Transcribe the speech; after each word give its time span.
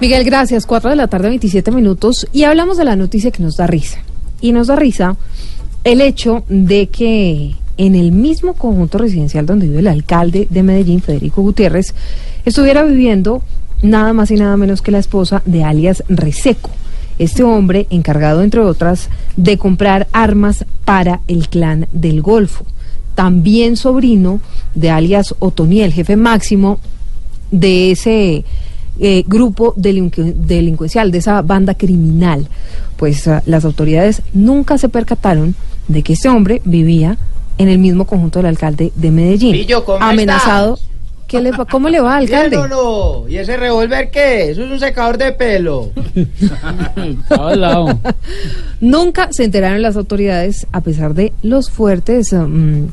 Miguel, 0.00 0.22
gracias. 0.22 0.64
4 0.64 0.90
de 0.90 0.96
la 0.96 1.08
tarde, 1.08 1.28
27 1.28 1.72
minutos. 1.72 2.28
Y 2.32 2.44
hablamos 2.44 2.76
de 2.76 2.84
la 2.84 2.94
noticia 2.94 3.32
que 3.32 3.42
nos 3.42 3.56
da 3.56 3.66
risa. 3.66 3.98
Y 4.40 4.52
nos 4.52 4.68
da 4.68 4.76
risa 4.76 5.16
el 5.82 6.00
hecho 6.00 6.44
de 6.48 6.86
que 6.86 7.56
en 7.78 7.96
el 7.96 8.12
mismo 8.12 8.54
conjunto 8.54 8.98
residencial 8.98 9.44
donde 9.44 9.66
vive 9.66 9.80
el 9.80 9.88
alcalde 9.88 10.46
de 10.50 10.62
Medellín, 10.62 11.02
Federico 11.02 11.42
Gutiérrez, 11.42 11.94
estuviera 12.44 12.84
viviendo 12.84 13.42
nada 13.82 14.12
más 14.12 14.30
y 14.30 14.36
nada 14.36 14.56
menos 14.56 14.82
que 14.82 14.92
la 14.92 15.00
esposa 15.00 15.42
de 15.46 15.64
alias 15.64 16.04
Reseco. 16.08 16.70
Este 17.18 17.42
hombre 17.42 17.88
encargado, 17.90 18.44
entre 18.44 18.60
otras, 18.60 19.08
de 19.36 19.58
comprar 19.58 20.06
armas 20.12 20.64
para 20.84 21.22
el 21.26 21.48
clan 21.48 21.88
del 21.92 22.22
Golfo. 22.22 22.64
También 23.16 23.76
sobrino 23.76 24.40
de 24.76 24.90
alias 24.90 25.34
Otoniel, 25.40 25.92
jefe 25.92 26.14
máximo 26.14 26.78
de 27.50 27.90
ese 27.90 28.44
eh, 29.00 29.24
grupo 29.26 29.74
delincu- 29.76 30.34
delincuencial, 30.34 31.10
de 31.10 31.18
esa 31.18 31.42
banda 31.42 31.74
criminal. 31.74 32.48
Pues 32.96 33.26
ah, 33.28 33.42
las 33.46 33.64
autoridades 33.64 34.22
nunca 34.32 34.78
se 34.78 34.88
percataron 34.88 35.54
de 35.88 36.02
que 36.02 36.12
este 36.14 36.28
hombre 36.28 36.60
vivía 36.64 37.16
en 37.58 37.68
el 37.68 37.78
mismo 37.78 38.06
conjunto 38.06 38.38
del 38.40 38.46
alcalde 38.46 38.92
de 38.94 39.10
Medellín. 39.10 39.52
Pillo, 39.52 39.84
¿cómo 39.84 40.04
amenazado. 40.04 40.74
estás? 40.74 40.88
¿Qué 41.26 41.42
le, 41.42 41.50
va- 41.50 41.66
¿Cómo 41.66 41.90
le 41.90 42.00
va, 42.00 42.16
alcalde? 42.16 42.56
No? 42.70 43.28
¿Y 43.28 43.36
ese 43.36 43.58
revólver 43.58 44.10
qué? 44.10 44.50
Eso 44.50 44.64
es 44.64 44.70
un 44.70 44.80
secador 44.80 45.18
de 45.18 45.32
pelo. 45.32 45.90
Nunca 48.80 49.28
se 49.32 49.44
enteraron 49.44 49.82
las 49.82 49.96
autoridades, 49.96 50.66
a 50.72 50.80
pesar 50.80 51.14
de 51.14 51.32
los 51.42 51.70
fuertes, 51.70 52.32
mm, 52.32 52.84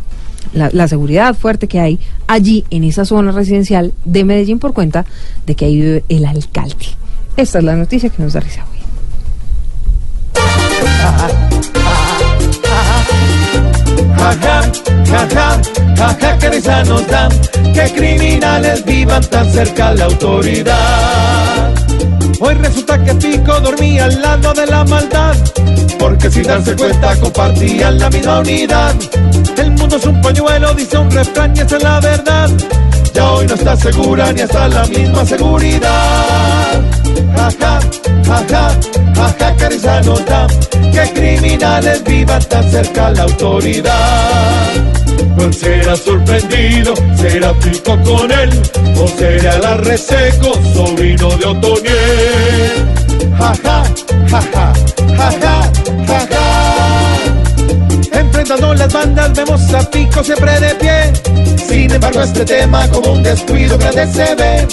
la, 0.56 0.70
la 0.73 0.88
seguridad 0.88 1.36
fuerte 1.36 1.67
que 1.67 1.80
hay 1.80 2.00
allí 2.28 2.66
en 2.72 2.84
esa 2.84 3.06
zona 3.06 3.31
residencial 3.31 3.94
de 4.06 4.23
Medellín 4.23 4.58
por 4.58 4.73
cuenta 4.73 5.06
de 5.45 5.56
que 5.56 5.66
ahí 5.66 5.75
vive 5.75 6.03
el 6.09 6.25
alcalde. 6.25 6.88
Esta 7.38 7.59
es 7.59 7.64
la 7.64 7.75
noticia 7.75 8.09
que 8.09 8.23
nos 8.23 8.34
da 8.34 8.39
risa 8.39 8.66
hoy. 8.72 8.76
Que 16.39 16.50
risa 16.50 16.83
nos 16.83 17.08
dan 17.08 17.31
que 17.73 17.94
criminales 17.95 18.83
vivan 18.86 19.23
tan 19.30 19.50
cerca 19.52 19.89
a 19.89 19.94
la 19.94 20.06
autoridad. 20.06 21.73
Hoy 22.39 22.53
resulta 22.56 23.03
que 23.03 23.14
Pico 23.16 23.59
dormía 23.61 24.06
al 24.06 24.22
lado 24.22 24.53
de 24.53 24.66
la 24.67 24.83
maldad, 24.83 25.36
porque 26.25 26.31
sin 26.31 26.43
darse 26.43 26.75
cuenta 26.75 27.15
compartían 27.19 27.99
la 27.99 28.09
misma 28.09 28.39
unidad. 28.39 28.95
El 29.57 29.71
mundo 29.71 29.95
es 29.97 30.05
un 30.05 30.21
pañuelo, 30.21 30.73
dice 30.73 30.97
un 30.97 31.11
refrán 31.11 31.55
y 31.55 31.59
esa 31.59 31.77
es 31.77 31.83
la 31.83 31.99
verdad. 31.99 32.49
Ya 33.13 33.31
hoy 33.31 33.45
no 33.47 33.53
está 33.53 33.75
segura 33.75 34.33
ni 34.33 34.41
hasta 34.41 34.67
la 34.67 34.85
misma 34.85 35.25
seguridad. 35.25 36.81
Jaja, 37.35 37.79
que 39.57 39.69
risa 39.69 40.01
nos 40.01 40.25
da 40.25 40.47
que 40.91 41.13
criminales 41.13 42.03
vivan 42.03 42.43
tan 42.45 42.71
cerca 42.71 43.07
a 43.07 43.11
la 43.11 43.23
autoridad. 43.23 44.71
¿Cuál 45.35 45.53
será 45.53 45.95
sorprendido? 45.95 46.93
¿Será 47.17 47.53
Pico 47.59 47.97
con 48.03 48.31
él? 48.31 48.49
¿O 48.97 49.08
será 49.08 49.58
la 49.59 49.77
reseco, 49.77 50.53
sobrino 50.73 51.30
de 51.37 51.45
Otoniel? 51.45 51.95
Las 58.85 58.93
bandas 58.93 59.33
vemos 59.33 59.73
a 59.73 59.89
Pico 59.89 60.23
siempre 60.23 60.59
de 60.59 60.75
pie. 60.75 61.13
Sin 61.67 61.91
embargo 61.91 62.21
este 62.21 62.45
tema 62.45 62.87
como 62.89 63.13
un 63.13 63.23
descuido 63.23 63.77
grande 63.77 64.07
se 64.13 64.35
ve. 64.35 64.67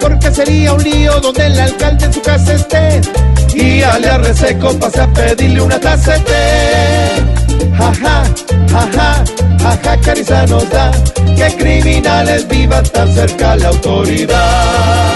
Porque 0.00 0.30
sería 0.32 0.72
un 0.72 0.82
lío 0.82 1.20
donde 1.20 1.46
el 1.46 1.60
alcalde 1.60 2.06
en 2.06 2.12
su 2.12 2.22
casa 2.22 2.54
esté. 2.54 3.00
Y 3.54 3.82
alias 3.82 4.20
reseco 4.26 4.72
pasa 4.78 5.04
a 5.04 5.12
pedirle 5.12 5.60
una 5.60 5.78
taza 5.78 6.12
de 6.12 6.20
té. 6.20 6.40
Jaja, 7.76 8.24
jaja, 8.70 9.24
jaja, 9.62 10.14
risa 10.14 10.46
nos 10.46 10.70
da 10.70 10.90
que 11.36 11.56
criminales 11.56 12.48
vivan 12.48 12.84
tan 12.84 13.12
cerca 13.14 13.52
a 13.52 13.56
la 13.56 13.68
autoridad. 13.68 15.09